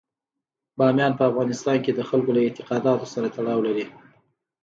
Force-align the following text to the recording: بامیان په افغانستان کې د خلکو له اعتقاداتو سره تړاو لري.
بامیان 0.77 1.13
په 1.17 1.23
افغانستان 1.31 1.77
کې 1.83 1.91
د 1.93 2.01
خلکو 2.09 2.31
له 2.35 2.41
اعتقاداتو 2.43 3.05
سره 3.13 3.27
تړاو 3.35 3.65
لري. 3.67 3.85